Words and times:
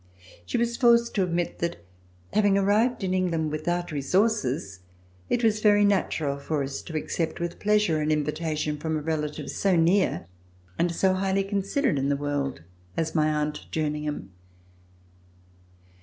She 0.47 0.57
was 0.57 0.77
forced 0.77 1.13
to 1.13 1.21
admit 1.21 1.59
that, 1.59 1.85
having 2.33 2.57
arrived 2.57 3.03
in 3.03 3.13
England 3.13 3.51
without 3.51 3.91
re 3.91 4.01
sources, 4.01 4.79
it 5.29 5.43
was 5.43 5.59
very 5.59 5.85
natural 5.85 6.39
for 6.39 6.63
us 6.63 6.81
to 6.81 6.97
accept 6.97 7.39
with 7.39 7.59
pleasure 7.59 8.01
an 8.01 8.09
invitation 8.09 8.77
from 8.79 8.97
a 8.97 9.01
relative 9.01 9.51
so 9.51 9.75
near 9.75 10.25
and 10.79 10.91
so 10.91 11.13
highly 11.13 11.43
considered 11.43 11.99
in 11.99 12.09
the 12.09 12.17
world 12.17 12.63
as 12.97 13.13
my 13.13 13.27
aunt 13.29 13.67
Jerning 13.71 14.05
ham. 14.05 14.31